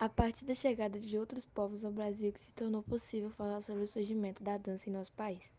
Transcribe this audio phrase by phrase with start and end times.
[0.00, 3.82] A partir da chegada de outros povos ao Brasil que se tornou possível falar sobre
[3.82, 5.52] o surgimento da dança em nosso país.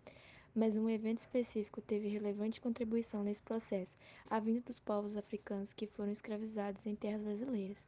[0.55, 3.98] Mas um evento específico teve relevante contribuição nesse processo,
[4.30, 7.86] a vinda dos povos africanos que foram escravizados em terras brasileiras.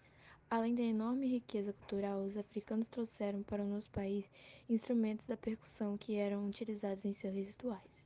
[0.49, 4.29] Além da enorme riqueza cultural, os africanos trouxeram para o nosso país
[4.69, 8.03] instrumentos da percussão que eram utilizados em seus rituais.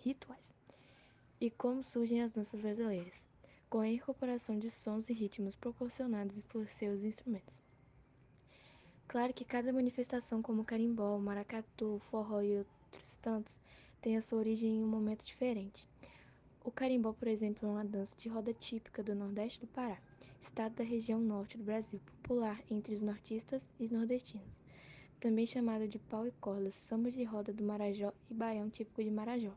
[0.00, 0.54] rituais.
[1.40, 3.24] E como surgem as danças brasileiras?
[3.70, 7.64] Com a incorporação de sons e ritmos proporcionados por seus instrumentos.
[9.16, 13.58] Claro que cada manifestação, como carimbó, maracatu, forró e outros tantos,
[13.98, 15.88] tem a sua origem em um momento diferente.
[16.62, 19.96] O carimbó, por exemplo, é uma dança de roda típica do Nordeste do Pará
[20.38, 24.60] estado da região norte do Brasil, popular entre os nortistas e nordestinos.
[25.18, 29.10] Também chamado de pau e cordas, samba de roda do Marajó e baião típico de
[29.10, 29.54] Marajó.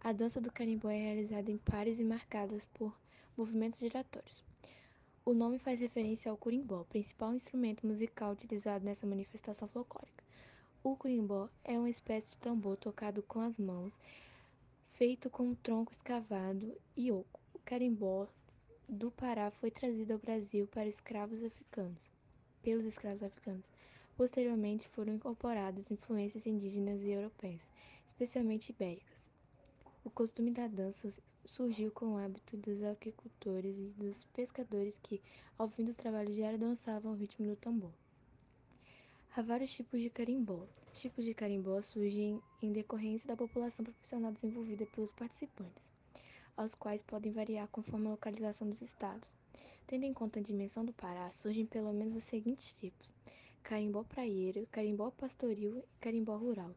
[0.00, 2.98] A dança do carimbó é realizada em pares e marcadas por
[3.36, 4.47] movimentos giratórios.
[5.28, 10.24] O nome faz referência ao curimbó, principal instrumento musical utilizado nessa manifestação folclórica.
[10.82, 13.92] O curimbó é uma espécie de tambor tocado com as mãos,
[14.94, 17.38] feito com um tronco escavado e oco.
[17.52, 18.26] O carimbó
[18.88, 22.10] do Pará foi trazido ao Brasil para escravos africanos,
[22.62, 23.66] pelos escravos africanos.
[24.16, 27.70] Posteriormente foram incorporadas influências indígenas e europeias,
[28.06, 29.28] especialmente ibéricas.
[30.02, 31.06] O costume da dança
[31.48, 35.20] surgiu com o hábito dos agricultores e dos pescadores que,
[35.58, 37.92] ao fim dos trabalhos diários, dançavam ao ritmo do tambor.
[39.34, 40.66] Há vários tipos de carimbó.
[40.92, 45.88] Os tipos de carimbó surgem em decorrência da população profissional desenvolvida pelos participantes
[46.58, 49.32] aos quais podem variar conforme a localização dos estados.
[49.86, 53.14] Tendo em conta a dimensão do Pará, surgem pelo menos os seguintes tipos:
[53.62, 56.74] carimbó praieiro, carimbó pastoril e carimbó rural.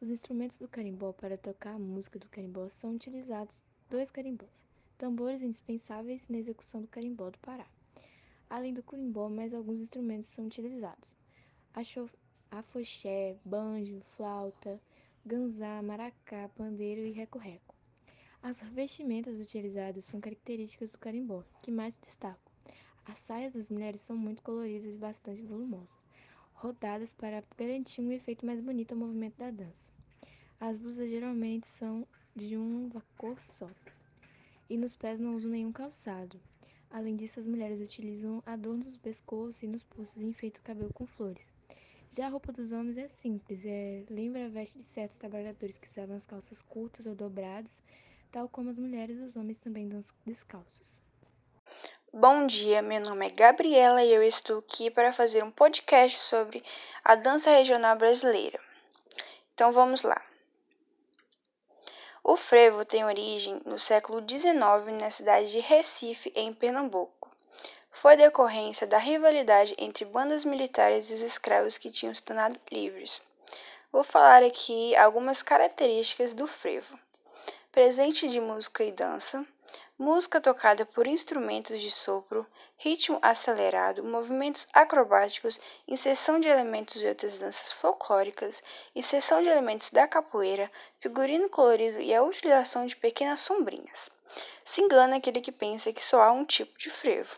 [0.00, 3.62] Os instrumentos do carimbó para tocar a música do carimbó são utilizados
[3.94, 4.50] dois carimbós,
[4.98, 7.64] tambores indispensáveis na execução do carimbó do Pará.
[8.50, 11.14] Além do carimbó, mais alguns instrumentos são utilizados:
[12.50, 14.80] afoxé, banjo, flauta,
[15.24, 17.72] ganzá, maracá, pandeiro e reco-reco.
[18.42, 22.52] As vestimentas utilizadas são características do carimbó, que mais destacam.
[23.06, 25.94] As saias das mulheres são muito coloridas e bastante volumosas,
[26.52, 29.92] rodadas para garantir um efeito mais bonito ao movimento da dança.
[30.58, 33.68] As blusas geralmente são de uma cor só,
[34.68, 36.40] e nos pés não usam nenhum calçado.
[36.90, 40.92] Além disso, as mulheres utilizam adornos no pescoço e nos pulsos e enfeitam o cabelo
[40.92, 41.52] com flores.
[42.10, 45.88] Já a roupa dos homens é simples, é, lembra a veste de certos trabalhadores que
[45.88, 47.82] usavam as calças curtas ou dobradas,
[48.30, 49.88] tal como as mulheres os homens também
[50.24, 51.02] descalços.
[52.12, 56.62] Bom dia, meu nome é Gabriela e eu estou aqui para fazer um podcast sobre
[57.02, 58.60] a dança regional brasileira.
[59.52, 60.24] Então vamos lá.
[62.26, 67.30] O frevo tem origem no século XIX na cidade de Recife, em Pernambuco.
[67.92, 73.20] Foi decorrência da rivalidade entre bandas militares e os escravos que tinham se tornado livres.
[73.92, 76.98] Vou falar aqui algumas características do frevo
[77.70, 79.44] presente de música e dança,
[80.04, 87.38] música tocada por instrumentos de sopro, ritmo acelerado, movimentos acrobáticos, inserção de elementos de outras
[87.38, 88.62] danças folclóricas,
[88.94, 90.70] inserção de elementos da capoeira,
[91.00, 94.10] figurino colorido e a utilização de pequenas sombrinhas.
[94.62, 97.34] Se engana aquele que pensa que só há um tipo de frevo,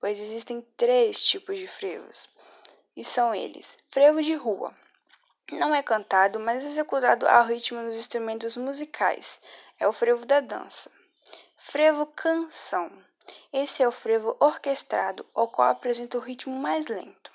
[0.00, 2.30] pois existem três tipos de frevos,
[2.96, 4.74] e são eles: frevo de rua.
[5.52, 9.38] Não é cantado, mas executado ao ritmo dos instrumentos musicais,
[9.78, 10.90] é o frevo da dança.
[11.70, 12.90] Frevo canção.
[13.52, 17.30] Esse é o frevo orquestrado, o qual apresenta o ritmo mais lento.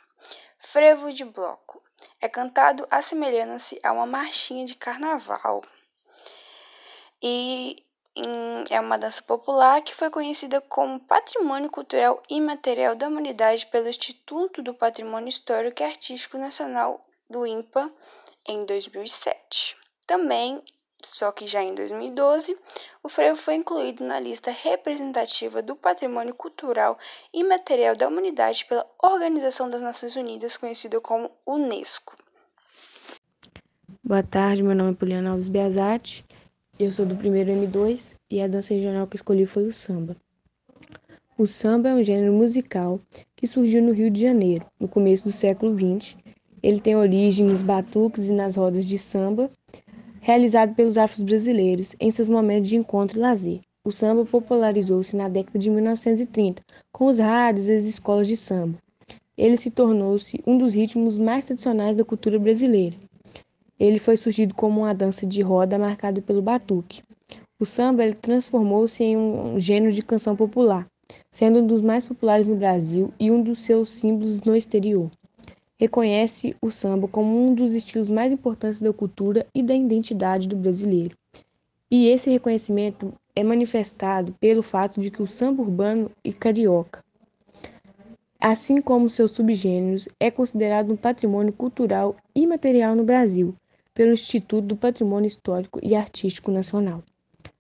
[0.58, 1.84] Frevo de bloco.
[2.20, 5.62] É cantado assemelhando-se a uma marchinha de carnaval.
[7.22, 7.86] E
[8.72, 14.64] é uma dança popular que foi conhecida como Patrimônio Cultural Imaterial da Humanidade pelo Instituto
[14.64, 17.94] do Patrimônio Histórico e Artístico Nacional do INPA
[18.48, 19.78] em 2007.
[20.08, 20.60] Também
[21.08, 22.58] só que já em 2012,
[23.02, 26.98] o frevo foi incluído na lista representativa do Patrimônio Cultural
[27.34, 32.16] e Material da Humanidade pela Organização das Nações Unidas, conhecida como Unesco.
[34.04, 36.26] Boa tarde, meu nome é Poliana Alves Beazati,
[36.80, 40.18] eu sou do primeiro M2 e a dança regional que escolhi foi o samba.
[41.38, 43.00] O samba é um gênero musical
[43.36, 46.16] que surgiu no Rio de Janeiro, no começo do século XX.
[46.62, 49.52] Ele tem origem nos batuques e nas rodas de samba,
[50.24, 53.60] realizado pelos afro-brasileiros em seus momentos de encontro e lazer.
[53.86, 56.62] O samba popularizou-se na década de 1930
[56.94, 58.78] com os rádios e as escolas de samba.
[59.38, 62.96] Ele se tornou-se um dos ritmos mais tradicionais da cultura brasileira.
[63.78, 67.04] Ele foi surgido como uma dança de roda marcada pelo batuque.
[67.60, 70.88] O samba transformou-se em um gênero de canção popular,
[71.30, 75.12] sendo um dos mais populares no Brasil e um dos seus símbolos no exterior.
[75.84, 80.56] Reconhece o samba como um dos estilos mais importantes da cultura e da identidade do
[80.56, 81.14] brasileiro.
[81.92, 87.04] E esse reconhecimento é manifestado pelo fato de que o samba urbano e carioca,
[88.40, 93.54] assim como seus subgêneros, é considerado um patrimônio cultural imaterial no Brasil
[93.94, 97.04] pelo Instituto do Patrimônio Histórico e Artístico Nacional.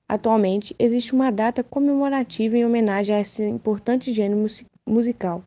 [0.07, 4.41] Atualmente, existe uma data comemorativa em homenagem a esse importante gênero
[4.87, 5.43] musical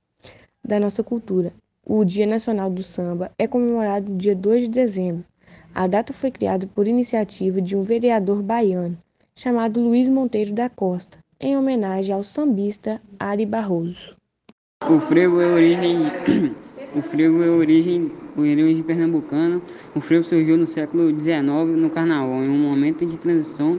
[0.63, 1.55] da nossa cultura.
[1.89, 5.25] O Dia Nacional do Samba é comemorado no dia 2 de dezembro.
[5.73, 8.99] A data foi criada por iniciativa de um vereador baiano,
[9.37, 14.17] chamado Luiz Monteiro da Costa, em homenagem ao sambista Ari Barroso.
[14.91, 16.11] O frevo é origem
[16.93, 19.63] o frevo é origem, origem pernambucana.
[19.95, 21.45] O frevo surgiu no século XIX
[21.77, 23.79] no Carnaval, em um momento de transição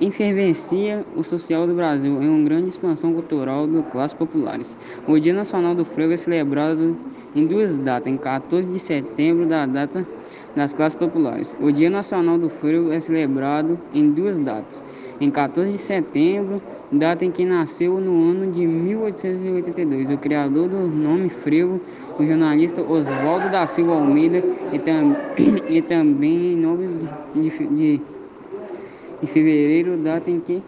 [0.00, 4.76] efervescia o social do Brasil em uma grande expansão cultural das classes populares.
[5.06, 6.96] O Dia Nacional do Frevo é celebrado
[7.34, 10.06] em duas datas, em 14 de setembro, da data
[10.54, 11.54] das classes populares.
[11.60, 14.84] O Dia Nacional do Frevo é celebrado em duas datas,
[15.20, 20.86] em 14 de setembro, data em que nasceu no ano de 1882 o criador do
[20.86, 21.80] nome frevo,
[22.18, 24.42] o jornalista Oswaldo da Silva Almeida,
[24.72, 25.16] e, tam,
[25.68, 26.88] e também em nome
[27.34, 28.00] de, de,
[29.20, 30.62] de fevereiro, data em que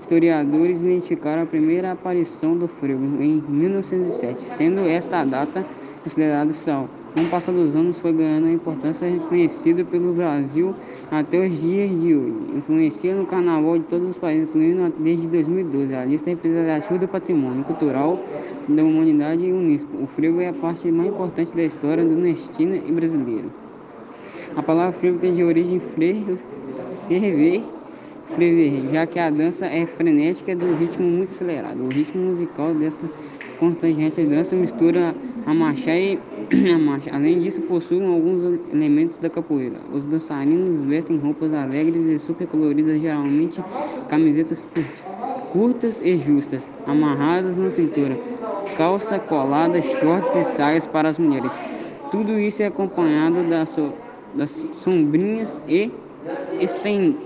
[0.00, 5.64] historiadores identificaram a primeira aparição do frevo, em 1907, sendo esta data
[6.02, 6.88] considerada oficial.
[7.14, 10.74] Com o passar dos anos, foi ganhando a importância reconhecida pelo Brasil
[11.10, 12.34] até os dias de hoje.
[12.56, 17.64] Influencia no carnaval de todos os países, incluindo desde 2012 a lista representativa do patrimônio
[17.64, 18.18] cultural
[18.68, 19.90] da humanidade e Unesco.
[20.02, 23.52] O frevo é a parte mais importante da história do nordestina e brasileiro.
[24.56, 26.38] A palavra frevo tem de origem frevo,
[27.08, 27.62] ferver,
[28.28, 31.82] frever, já que a dança é frenética do ritmo muito acelerado.
[31.82, 33.06] O ritmo musical desta
[33.58, 35.14] contingente dança mistura
[35.46, 36.18] a marcha e
[36.74, 37.10] a marcha.
[37.12, 38.42] Além disso, possui alguns
[38.72, 39.80] elementos da capoeira.
[39.92, 43.62] Os dançarinos vestem roupas alegres e super coloridas, geralmente
[44.08, 44.68] camisetas
[45.52, 48.18] curtas, e justas, amarradas na cintura,
[48.76, 51.52] calça colada, shorts e saias para as mulheres.
[52.10, 53.92] Tudo isso é acompanhado das, so,
[54.34, 54.50] das
[54.82, 55.90] sombrinhas e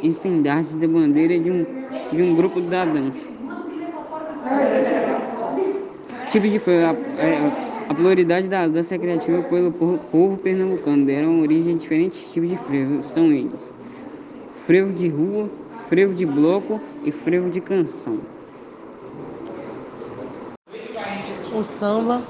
[0.02, 1.66] estendardes de bandeira de um,
[2.12, 3.30] de um grupo da dança.
[6.30, 11.78] Tipo de a, a, a pluralidade da dança criativa pelo povo pernambucano deram origem a
[11.78, 13.04] diferentes tipos de frevo.
[13.04, 13.72] São eles:
[14.52, 15.50] frevo de rua,
[15.88, 18.20] frevo de bloco e frevo de canção.
[21.50, 22.26] O samba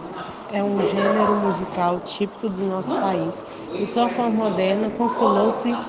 [0.49, 3.45] é um gênero musical típico do nosso país
[3.79, 5.81] e sua forma moderna consolou-se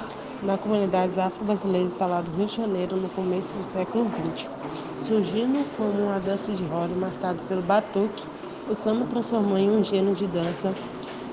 [0.42, 4.50] na comunidade afro-brasileira instalada no Rio de Janeiro no começo do século XX.
[4.96, 8.28] Surgindo como uma dança de roda marcada pelo batuque,
[8.70, 10.74] o samba transformou em um gênero de dança,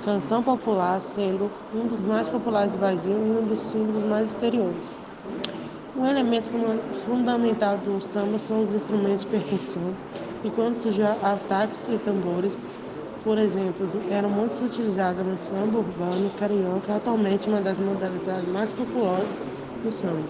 [0.04, 4.96] canção popular, sendo um dos mais populares do Brasil e um dos símbolos mais exteriores.
[5.96, 6.50] Um elemento
[7.04, 9.94] fundamental do samba são os instrumentos de percussão,
[10.44, 12.56] e quando surgiu ataques e tambores,
[13.24, 18.70] por exemplo, eram muito utilizadas no samba urbano carioca, é atualmente uma das modalidades mais
[18.70, 19.40] populares
[19.82, 20.22] do samba.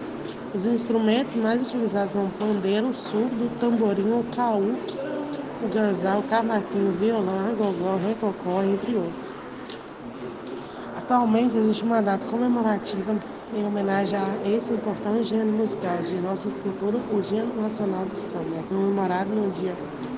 [0.55, 5.04] Os instrumentos mais utilizados são o pandeiro, surdo, tamborim, o cauque,
[5.63, 9.35] o ganzá, o violão, gogó, recocó, entre outros.
[10.97, 13.15] Atualmente existe uma data comemorativa
[13.55, 18.63] em homenagem a esse importante gênero musical de nossa cultura, o Dia Nacional do Samba,
[18.69, 19.75] comemorado no dia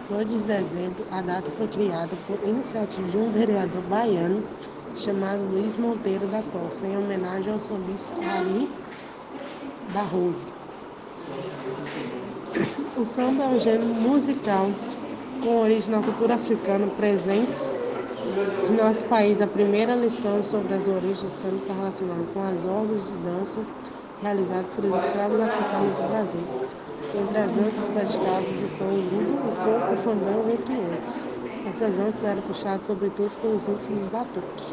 [0.08, 4.42] 2 de dezembro, a data foi criada por iniciativa de um vereador baiano
[4.96, 8.68] chamado Luiz Monteiro da Costa, em homenagem ao sambista Ari
[9.92, 10.56] Barroso.
[12.96, 14.70] O samba é um gênero musical
[15.46, 17.70] com origem na cultura africana presentes
[18.68, 19.40] em nosso país.
[19.40, 23.60] A primeira lição sobre as origens do samba está relacionada com as ordens de dança
[24.20, 26.40] realizadas pelos escravos africanos do Brasil.
[27.14, 31.14] Entre as danças praticadas estão o ludo, o coco, o fandango, entre outros.
[31.70, 34.64] Essas danças eram puxadas sobretudo pelos ritmos batuque.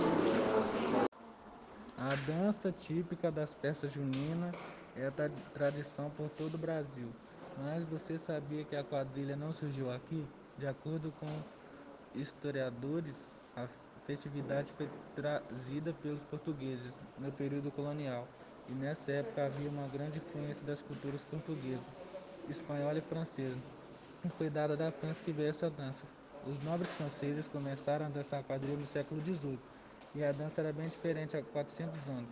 [1.99, 4.55] A dança típica das festas juninas
[4.95, 7.05] é da tradição por todo o Brasil.
[7.63, 10.25] Mas você sabia que a quadrilha não surgiu aqui?
[10.63, 11.27] De acordo com
[12.17, 13.67] historiadores, a
[14.07, 18.25] festividade foi trazida pelos portugueses no período colonial
[18.69, 21.83] e nessa época havia uma grande influência das culturas portuguesas
[22.49, 23.57] espanhola e francesa.
[24.23, 26.07] E foi dada da França que veio essa dança.
[26.47, 29.59] Os nobres franceses começaram a dançar quadrilha no século XVIII
[30.15, 32.31] e a dança era bem diferente há 400 anos.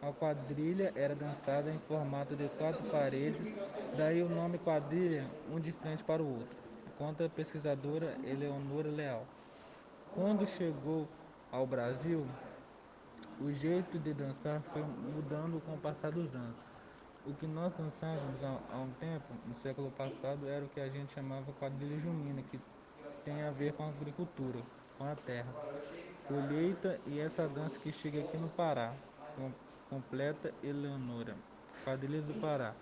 [0.00, 3.56] A quadrilha era dançada em formato de quatro paredes,
[3.98, 6.61] daí o nome quadrilha, um de frente para o outro.
[7.02, 9.26] Conta a pesquisadora Eleonora Leal.
[10.14, 11.08] Quando chegou
[11.50, 12.24] ao Brasil,
[13.40, 16.62] o jeito de dançar foi mudando com o passar dos anos.
[17.26, 21.12] O que nós dançávamos há, um tempo, no século passado, era o que a gente
[21.12, 22.60] chamava quadrilha junina, que
[23.24, 24.60] tem a ver com a agricultura,
[24.96, 25.52] com a terra,
[26.28, 28.94] colheita e essa dança que chega aqui no Pará,
[29.34, 29.50] com,
[29.90, 31.34] completa Eleonora,
[31.82, 32.72] quadrilha do Pará.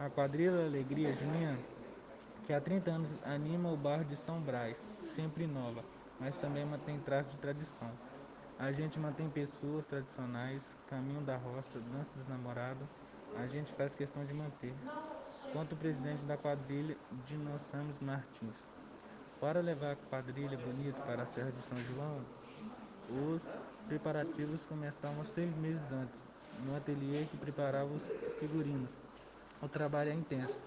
[0.00, 1.58] A quadrilha Alegria Junina,
[2.46, 5.84] que há 30 anos anima o bairro de São Brás, sempre nova,
[6.18, 7.90] mas também mantém traços de tradição.
[8.58, 12.86] A gente mantém pessoas tradicionais, caminho da roça, dança dos namorados,
[13.38, 14.74] a gente faz questão de manter.
[15.52, 18.56] Quanto o presidente da quadrilha, Dinossamos Martins.
[19.40, 22.20] Para levar a quadrilha bonita para a Serra de São João,
[23.08, 23.48] os
[23.88, 26.22] preparativos começavam seis meses antes,
[26.64, 28.02] no ateliê que preparava os
[28.38, 28.90] figurinos.
[29.62, 30.60] O trabalho é intenso.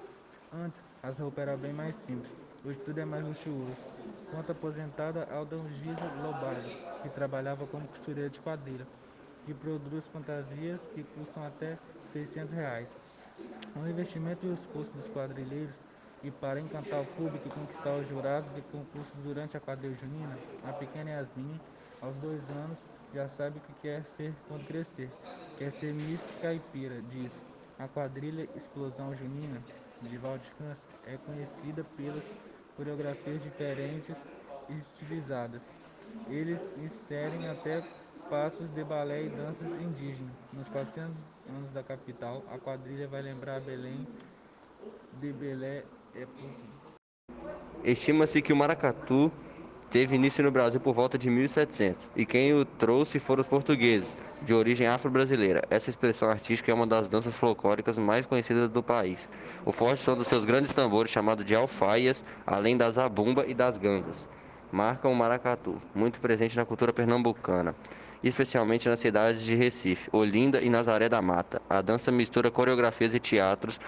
[0.55, 2.38] Antes, as roupas eram bem mais simples.
[2.63, 3.89] Hoje tudo é mais luxuoso.
[4.29, 8.88] Quanto aposentada Aldangisa Lobalho, que trabalhava como costureira de quadrilha,
[9.43, 12.98] que produz fantasias que custam até 600 reais.
[13.75, 15.83] O investimento e o esforço dos quadrilheiros
[16.22, 20.43] e para encantar o público e conquistar os jurados de concursos durante a quadrilha junina,
[20.62, 21.62] a pequena Yasmin,
[22.00, 25.17] aos dois anos, já sabe o que quer ser quando crescer.
[25.55, 27.48] Quer ser Miss Caipira, diz.
[27.77, 29.67] A quadrilha Explosão Junina,
[30.10, 32.24] de Valdecans, é conhecida pelas
[32.75, 34.17] coreografias diferentes
[34.69, 35.69] e estilizadas.
[36.29, 37.83] Eles inserem até
[38.29, 40.33] passos de balé e danças indígenas.
[40.51, 44.07] Nos 400 anos da capital, a quadrilha vai lembrar Belém
[45.19, 45.83] de Belé
[46.15, 46.27] é
[47.83, 49.31] Estima-se que o maracatu
[49.93, 54.17] teve início no Brasil por volta de 1700 e quem o trouxe foram os portugueses,
[54.41, 55.62] de origem afro-brasileira.
[55.69, 59.29] Essa expressão artística é uma das danças folclóricas mais conhecidas do país.
[59.63, 63.77] O forte são dos seus grandes tambores chamados de alfaias, além da zabumba e das
[63.77, 64.27] ganzas.
[64.71, 67.75] Marcam o maracatu, muito presente na cultura pernambucana
[68.23, 71.62] especialmente nas cidades de Recife, Olinda e Nazaré da Mata.
[71.69, 73.81] A dança mistura coreografias e teatros,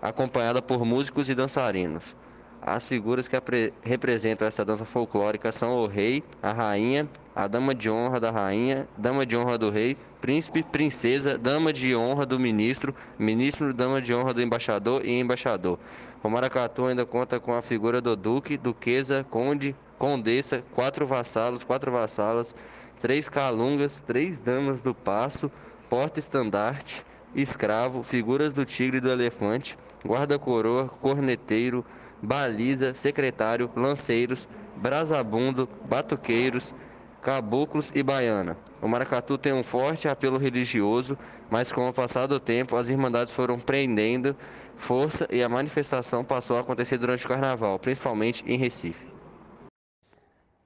[0.00, 2.14] acompanhada por músicos e dançarinos.
[2.62, 3.36] As figuras que
[3.82, 8.86] representam essa dança folclórica são o rei, a rainha, a dama de honra da rainha,
[8.98, 14.14] dama de honra do rei, príncipe, princesa, dama de honra do ministro, ministro, dama de
[14.14, 15.78] honra do embaixador e embaixador.
[16.22, 21.90] O maracatu ainda conta com a figura do duque, duquesa, conde, condessa, quatro vassalos, quatro
[21.90, 22.54] vassalas,
[23.00, 25.50] três calungas, três damas do passo,
[25.88, 31.84] porta-estandarte, escravo, figuras do tigre e do elefante, guarda-coroa, corneteiro,
[32.22, 36.74] baliza, secretário, lanceiros, brasabundo, batuqueiros,
[37.20, 38.56] caboclos e baiana.
[38.80, 41.18] O maracatu tem um forte apelo religioso,
[41.50, 44.34] mas com o passar do tempo as irmandades foram prendendo
[44.76, 49.06] força e a manifestação passou a acontecer durante o carnaval, principalmente em Recife.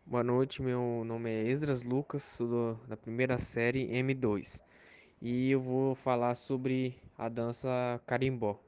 [0.06, 4.61] Boa noite, meu nome é Esdras Lucas, sou da primeira série M2
[5.20, 8.61] e eu vou falar sobre a dança carimbó.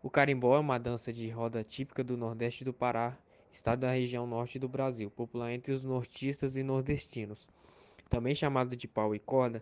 [0.00, 3.18] O carimbó é uma dança de roda típica do Nordeste do Pará,
[3.50, 7.48] estado da região norte do Brasil, popular entre os nortistas e nordestinos.
[8.08, 9.60] Também chamado de pau e corda,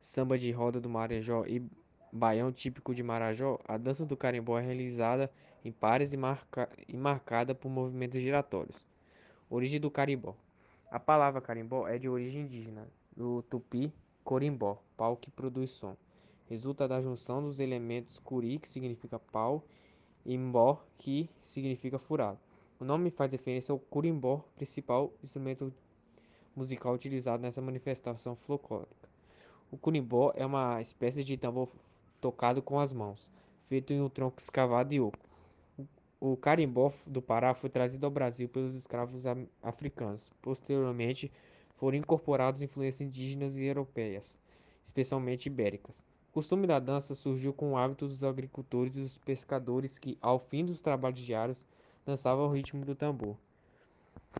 [0.00, 1.62] samba de roda do Marajó e
[2.10, 5.30] baião típico de Marajó, a dança do carimbó é realizada
[5.62, 8.82] em pares e, marca e marcada por movimentos giratórios.
[9.50, 10.34] Origem do carimbó.
[10.90, 13.92] A palavra carimbó é de origem indígena, do tupi
[14.24, 15.94] corimbó, pau que produz som.
[16.48, 19.64] Resulta da junção dos elementos curi, que significa pau,
[20.24, 22.38] e mbó, que significa furado.
[22.78, 25.72] O nome faz referência ao curimbó, principal instrumento
[26.54, 29.08] musical utilizado nessa manifestação folclórica.
[29.70, 31.68] O curimbó é uma espécie de tambor
[32.20, 33.32] tocado com as mãos,
[33.68, 35.18] feito em um tronco escavado e oco.
[36.20, 39.24] O carimbó do Pará foi trazido ao Brasil pelos escravos
[39.62, 40.32] africanos.
[40.40, 41.30] Posteriormente,
[41.76, 44.38] foram incorporados influências indígenas e europeias,
[44.84, 46.02] especialmente ibéricas.
[46.34, 50.64] Costume da dança surgiu com o hábito dos agricultores e dos pescadores que, ao fim
[50.64, 51.64] dos trabalhos diários,
[52.04, 53.36] dançavam ao ritmo do tambor.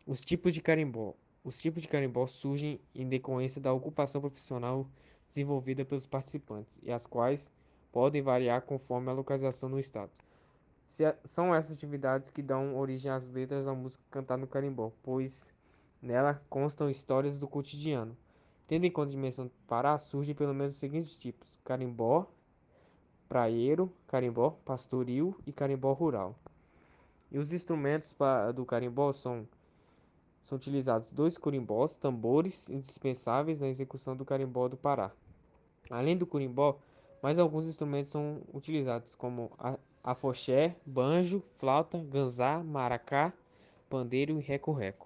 [0.04, 1.14] Os tipos de carimbó.
[1.44, 4.88] Os tipos de carimbó surgem em decorrência da ocupação profissional
[5.28, 7.48] desenvolvida pelos participantes, e as quais
[7.92, 10.10] podem variar conforme a localização no estado.
[11.22, 15.44] São essas atividades que dão origem às letras da música cantada no carimbó, pois
[16.02, 18.16] nela constam histórias do cotidiano.
[18.74, 22.26] Tendo em conta a dimensão do Pará, surgem pelo menos os seguintes tipos: carimbó,
[23.28, 26.34] praieiro, carimbó pastoril e carimbó rural.
[27.30, 28.12] E os instrumentos
[28.52, 29.46] do carimbó são,
[30.44, 35.12] são utilizados dois corimbós, tambores indispensáveis na execução do carimbó do Pará.
[35.88, 36.76] Além do corimbó,
[37.22, 39.52] mais alguns instrumentos são utilizados, como
[40.02, 43.32] afoxé, banjo, flauta, ganzá, maracá,
[43.88, 45.03] pandeiro e reco-reco.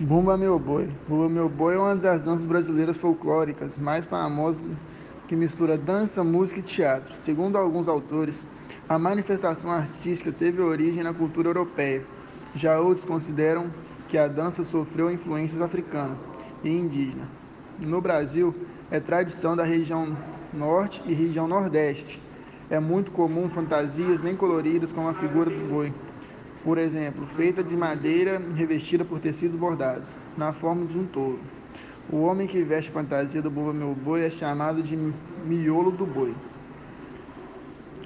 [0.00, 0.88] Bumba Meu Boi.
[1.06, 4.62] Bumba Meu Boi é uma das danças brasileiras folclóricas mais famosas
[5.28, 7.14] que mistura dança, música e teatro.
[7.16, 8.42] Segundo alguns autores,
[8.88, 12.02] a manifestação artística teve origem na cultura europeia.
[12.54, 13.70] Já outros consideram
[14.08, 16.16] que a dança sofreu influências africanas
[16.64, 17.28] e indígenas.
[17.78, 18.54] No Brasil,
[18.90, 20.16] é tradição da região
[20.50, 22.22] norte e região nordeste.
[22.70, 25.92] É muito comum fantasias bem coloridas com a figura do boi,
[26.64, 31.40] por exemplo, feita de madeira revestida por tecidos bordados, na forma de um touro.
[32.12, 34.96] O homem que veste fantasia do Bumba Meu Boi é chamado de
[35.44, 36.34] miolo do boi.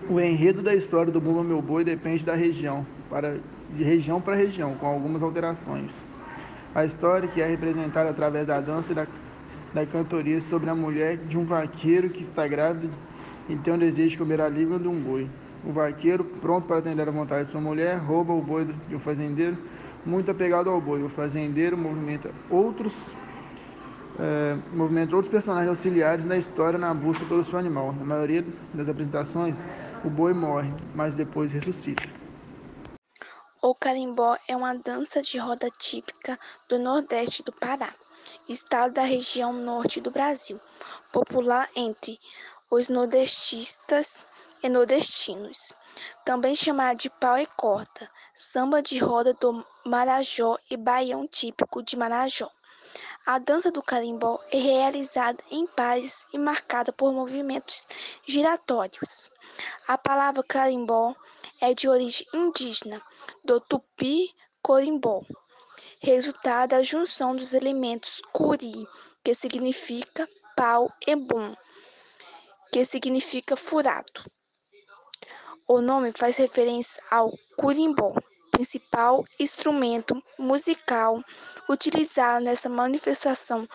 [0.08, 3.40] O enredo da história do Bumba Meu Boi depende da região, para,
[3.74, 5.90] de região para região, com algumas alterações.
[6.74, 9.06] A história que é representada através da dança e da,
[9.72, 12.92] da cantoria sobre a mulher de um vaqueiro que está grávida
[13.48, 15.28] e tem o desejo de comer a língua de um boi.
[15.66, 19.56] O vaqueiro, pronto para atender a vontade de sua mulher, rouba o boi um fazendeiro
[20.04, 21.02] muito apegado ao boi.
[21.02, 22.92] O fazendeiro movimenta outros,
[24.18, 27.92] é, movimenta outros personagens auxiliares na história na busca pelo seu animal.
[27.92, 28.44] Na maioria
[28.74, 29.56] das apresentações,
[30.04, 32.02] o boi morre, mas depois ressuscita.
[33.62, 37.94] O carimbó é uma dança de roda típica do Nordeste do Pará,
[38.46, 40.60] estado da região norte do Brasil,
[41.10, 42.18] popular entre
[42.70, 44.26] os nordestistas
[44.64, 45.74] e nordestinos,
[46.24, 51.98] também chamada de pau e corta, samba de roda do Marajó e baião típico de
[51.98, 52.50] Marajó.
[53.26, 57.86] A dança do carimbó é realizada em pares e marcada por movimentos
[58.26, 59.30] giratórios.
[59.86, 61.14] A palavra carimbó
[61.60, 63.02] é de origem indígena,
[63.44, 65.20] do tupi-corimbó,
[66.00, 68.88] resultado da junção dos elementos curi,
[69.22, 71.54] que significa pau, e bum,
[72.72, 74.24] que significa furado.
[75.66, 78.12] O nome faz referência ao curimbó,
[78.50, 81.24] principal instrumento musical
[81.70, 83.66] utilizado nessa manifestação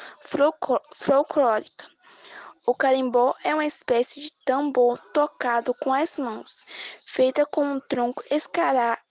[0.94, 1.90] folclórica.
[2.64, 6.64] O carimbó é uma espécie de tambor tocado com as mãos,
[7.08, 8.24] feita com um tronco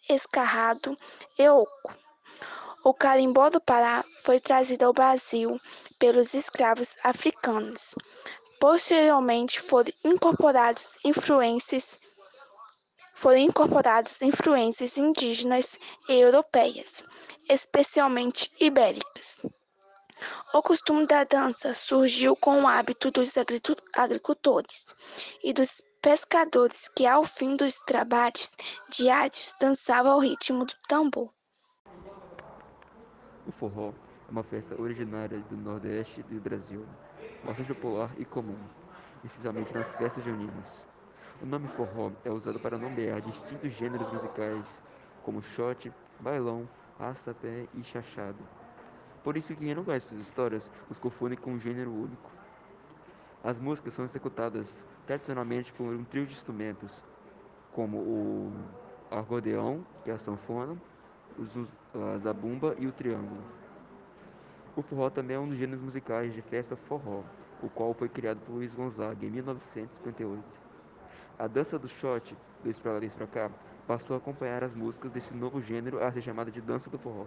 [0.09, 0.96] escarrado
[1.37, 1.92] e oco.
[2.85, 5.61] O carimbó do Pará foi trazido ao Brasil
[5.98, 7.96] pelos escravos africanos.
[8.61, 11.98] Posteriormente foram incorporados influências
[13.18, 15.76] foram incorporados influências indígenas
[16.09, 17.02] e europeias,
[17.50, 19.42] especialmente ibéricas.
[20.54, 23.35] O costume da dança surgiu com o hábito dos
[23.92, 24.94] agricultores
[25.42, 28.57] e dos pescadores que, ao fim dos trabalhos
[28.88, 31.28] diários, dançavam ao ritmo do tambor.
[33.48, 33.88] O forró
[34.28, 36.87] é uma festa originária do Nordeste do Brasil,
[37.44, 38.59] bastante popular e comum,
[39.24, 40.88] especialmente nas festas juninas.
[41.40, 44.83] O nome forró é usado para nomear distintos gêneros musicais,
[45.22, 48.38] como shot, bailão, arrastapé e chachado.
[49.22, 52.29] Por isso que quem não conhece essas histórias os confunde com um gênero único.
[53.44, 57.05] As músicas são executadas tradicionalmente por um trio de instrumentos,
[57.72, 58.53] como o
[59.09, 60.77] acordeão, que é a sanfona,
[61.94, 63.44] a zabumba e o triângulo.
[64.74, 67.22] O forró também é um dos gêneros musicais de festa forró,
[67.62, 70.67] o qual foi criado por Luiz Gonzaga em 1958.
[71.38, 73.51] A dança do shot, do lá, pra cá,
[73.87, 77.27] passou a acompanhar as músicas desse novo gênero a ser chamada de dança do forró.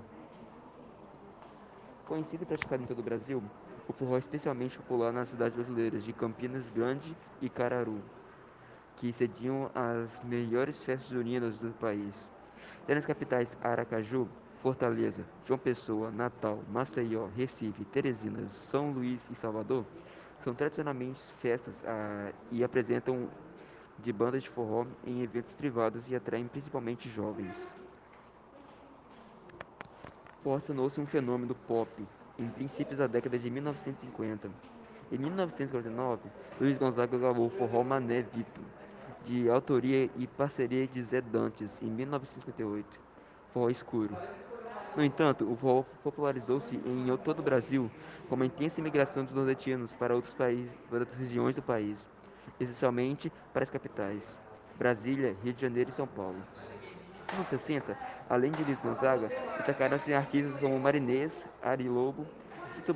[2.05, 3.41] Conhecido e praticado em todo o Brasil,
[3.87, 8.03] o forró é especialmente popular nas cidades brasileiras de Campinas Grande e Cararu,
[8.97, 12.29] que sediam as melhores festas juninas do país.
[12.85, 14.27] Já nas capitais Aracaju,
[14.61, 19.85] Fortaleza, João Pessoa, Natal, Maceió, Recife, Teresina, São Luís e Salvador,
[20.43, 23.29] são tradicionalmente festas ah, e apresentam
[24.01, 27.55] de bandas de forró em eventos privados e atraem principalmente jovens.
[30.43, 31.89] Forró tornou-se um fenômeno pop
[32.37, 34.49] em princípios da década de 1950.
[35.11, 36.21] Em 1949,
[36.59, 38.61] Luiz Gonzaga gravou o Forró Mané Vito,
[39.25, 42.99] de autoria e parceria de Zé Dantes, em 1958,
[43.53, 44.17] Forró Escuro.
[44.95, 47.89] No entanto, o forró popularizou-se em todo o Brasil
[48.27, 52.09] com uma intensa imigração dos nordestinos para outros países, para outras regiões do país
[52.59, 54.39] especialmente para as capitais,
[54.77, 56.37] Brasília, Rio de Janeiro e São Paulo.
[57.29, 57.97] Nos anos 60,
[58.29, 62.25] além de Luiz Gonzaga, destacaram-se artistas como Marinês, Ari Lobo,
[62.75, 62.93] Cícero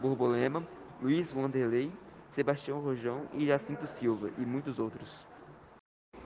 [0.00, 0.66] Borbolema,
[1.00, 1.92] Luiz Wanderlei,
[2.34, 5.24] Sebastião Rojão e Jacinto Silva, e muitos outros.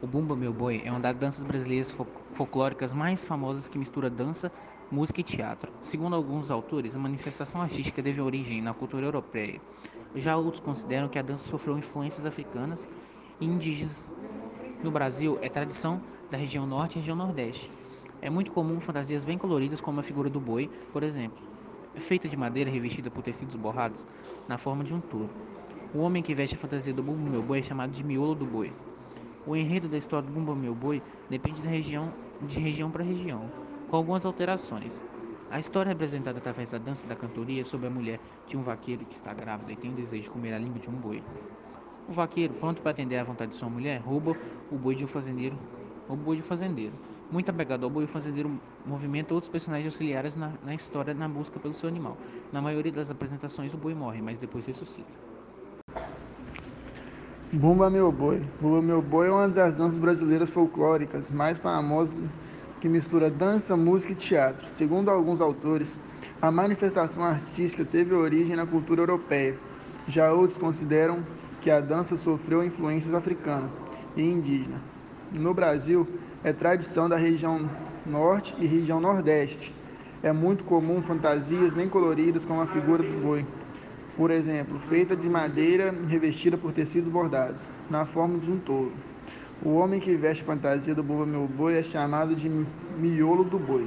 [0.01, 1.91] O Bumba Meu Boi é uma das danças brasileiras
[2.33, 4.53] folclóricas mais famosas que mistura dança,
[4.91, 5.73] música e teatro.
[5.81, 9.61] Segundo alguns autores, a manifestação artística teve origem na cultura europeia.
[10.15, 12.89] Já outros consideram que a dança sofreu influências africanas
[13.41, 14.11] e indígenas.
[14.83, 17.71] No Brasil, é tradição da região norte e região nordeste.
[18.23, 21.39] É muito comum fantasias bem coloridas como a figura do boi, por exemplo,
[21.97, 24.07] feita de madeira revestida por tecidos borrados
[24.49, 25.31] na forma de um touro.
[25.93, 28.45] O homem que veste a fantasia do Bumba Meu Boi é chamado de miolo do
[28.45, 28.73] boi.
[29.47, 33.51] O enredo da história do Bumba Meu Boi depende da região, de região para região,
[33.89, 35.03] com algumas alterações.
[35.51, 39.05] A história é representada através da dança da cantoria sobre a mulher de um vaqueiro
[39.05, 41.23] que está grávida e tem o desejo de comer a língua de um boi.
[42.09, 44.37] O vaqueiro, pronto para atender à vontade de sua mulher, rouba
[44.71, 45.57] o boi de um fazendeiro,
[46.09, 46.95] o boi de um fazendeiro.
[47.31, 51.59] Muito apegado ao boi, o fazendeiro movimenta outros personagens auxiliares na, na história na busca
[51.59, 52.17] pelo seu animal.
[52.53, 55.17] Na maioria das apresentações, o boi morre, mas depois ressuscita.
[57.53, 58.43] Bumba Meu Boi.
[58.61, 62.15] Bumba Meu Boi é uma das danças brasileiras folclóricas mais famosas
[62.81, 64.69] que mistura dança, música e teatro.
[64.69, 65.97] Segundo alguns autores,
[66.41, 69.57] a manifestação artística teve origem na cultura europeia.
[70.07, 71.25] Já outros consideram
[71.61, 73.71] que a dança sofreu influências africanas
[74.17, 74.81] e indígenas.
[75.33, 76.07] No Brasil,
[76.45, 77.69] é tradição da região
[78.05, 79.75] norte e região nordeste.
[80.23, 83.45] É muito comum fantasias bem coloridas com a figura do boi
[84.17, 88.95] por exemplo, feita de madeira revestida por tecidos bordados, na forma de um touro.
[89.65, 92.49] O homem que veste a fantasia do Bumba Meu Boi é chamado de
[92.99, 93.87] miolo do boi.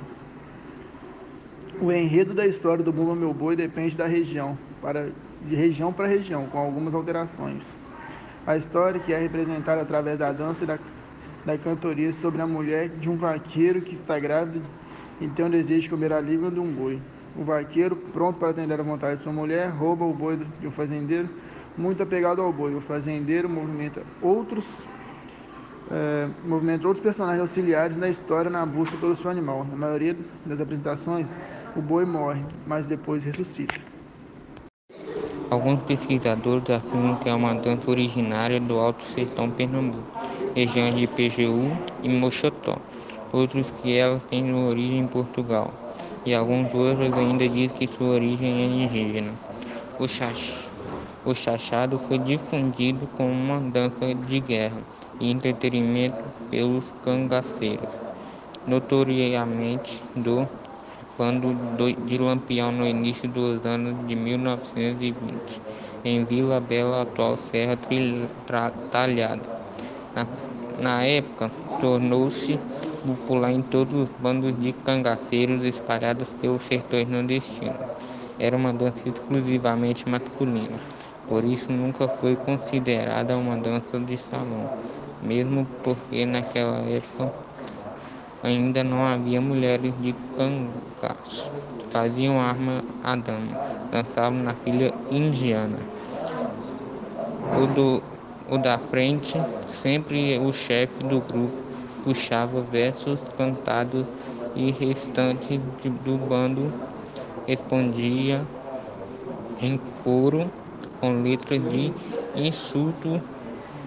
[1.80, 5.12] O enredo da história do Bumba Meu Boi depende da região, para,
[5.48, 7.64] de região para região, com algumas alterações.
[8.48, 10.80] A história que é representada através da dança e da,
[11.46, 14.66] da cantoria sobre a mulher de um vaqueiro que está grávida
[15.22, 17.00] e tem o desejo de comer a língua de um boi.
[17.38, 20.72] O vaqueiro, pronto para atender à vontade de sua mulher, rouba o boi de um
[20.72, 21.30] fazendeiro,
[21.78, 22.74] muito apegado ao boi.
[22.74, 24.66] O fazendeiro movimenta outros,
[25.92, 29.66] é, movimenta outros personagens auxiliares na história na busca pelo seu animal.
[29.66, 31.28] Na maioria das apresentações,
[31.76, 33.80] o boi morre, mas depois ressuscita.
[35.50, 40.06] Alguns pesquisadores afirmam que é uma dança originária do Alto Sertão Pernambuco,
[40.56, 41.72] região de PGU
[42.04, 42.78] e Mochotó.
[43.34, 45.74] Outros que ela tem origem em Portugal
[46.26, 49.34] e alguns outros ainda dizem que sua origem é indígena.
[49.98, 50.69] O, chach,
[51.24, 54.84] o chachado foi difundido como uma dança de guerra
[55.20, 57.90] e entretenimento pelos cangaceiros,
[58.66, 60.48] notoriamente do
[61.18, 61.54] bando
[62.06, 65.62] de Lampião no início dos anos de 1920,
[66.04, 67.78] em Vila Bela, atual Serra
[68.90, 69.50] Talhada.
[70.16, 70.28] Na,
[70.78, 72.60] na época, tornou-se
[73.04, 77.88] popular em todos os bandos de cangaceiros espalhados pelos sertões nordestinos.
[78.40, 80.80] Era uma dança exclusivamente masculina,
[81.28, 84.70] por isso nunca foi considerada uma dança de salão,
[85.22, 87.34] mesmo porque naquela época
[88.42, 91.52] ainda não havia mulheres de cangaço.
[91.92, 93.58] Faziam arma a dama,
[93.92, 95.78] dançavam na filha indiana.
[97.62, 98.04] O, do,
[98.50, 101.62] o da frente, sempre o chefe do grupo,
[102.04, 104.08] puxava versos cantados
[104.56, 106.72] e restante do bando
[107.50, 108.48] respondia
[109.60, 110.52] em coro
[111.02, 111.92] com letras de
[112.36, 113.20] insulto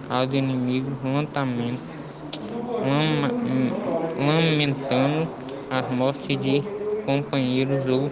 [0.08, 0.98] aos inimigos,
[4.18, 5.28] lamentando
[5.70, 6.60] as mortes de
[7.06, 8.10] companheiros ou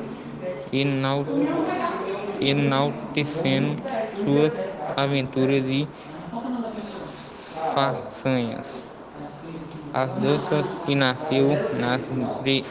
[2.40, 3.76] enaltecendo
[4.14, 5.88] suas aventuras e
[7.74, 8.84] façanhas.
[9.92, 12.02] As danças que nasceu nas
[12.40, 12.64] bre,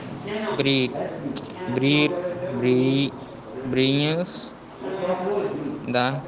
[1.68, 2.29] bre,
[3.64, 4.56] brinhas
[5.86, 6.26] da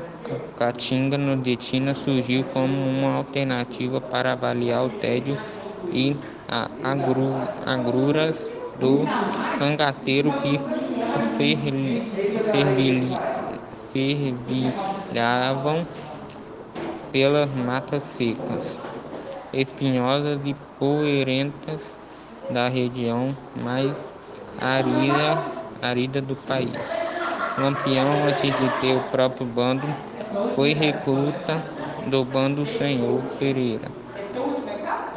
[0.56, 5.40] Caatinga nordestina surgiu como uma alternativa para avaliar o tédio
[5.92, 9.12] e a agru, agruras do
[9.56, 10.60] cangaceiro que
[13.92, 15.88] fervilhavam
[17.12, 18.82] pelas matas secas
[19.52, 21.98] espinhosas e poeirentas
[22.50, 24.06] da região mais
[24.58, 25.46] árida,
[25.82, 27.00] árida do país.
[27.58, 29.88] Lampião, antes de ter o próprio bando,
[30.56, 31.62] foi recruta
[32.10, 33.92] do bando Senhor Pereira.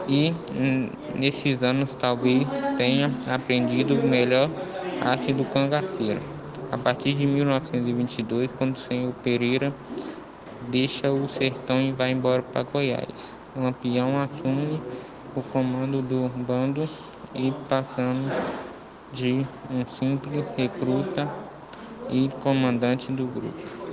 [0.07, 0.33] E
[1.15, 4.51] nesses anos talvez tenha aprendido melhor
[5.01, 6.21] a arte do cangaceiro.
[6.71, 9.75] A partir de 1922, quando o Senhor Pereira
[10.61, 13.35] deixa o sertão e vai embora para Goiás.
[13.55, 14.81] Lampião assume
[15.35, 16.89] o comando do bando
[17.35, 18.33] e passando
[19.15, 21.33] de um simples recruta
[22.09, 23.79] e comandante do grupo.